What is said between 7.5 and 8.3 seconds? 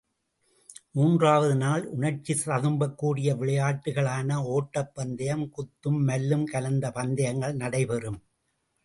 நடைபெறும்.